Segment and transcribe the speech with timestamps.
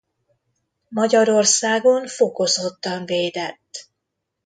[0.89, 3.89] Magyarországon fokozottan védett.